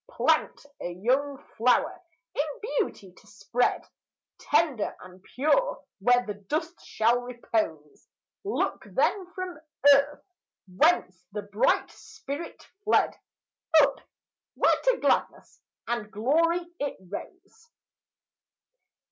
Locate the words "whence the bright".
10.75-11.91